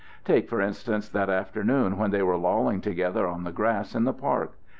[0.25, 4.13] Take, for instance, that afternoon when they were lolling together on the grass in the
[4.13, 4.53] park.